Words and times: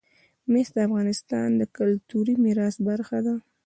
مس 0.51 0.67
د 0.75 0.77
افغانستان 0.87 1.47
د 1.59 1.61
کلتوري 1.77 2.35
میراث 2.43 2.75
برخه 2.87 3.17
ده. 3.25 3.35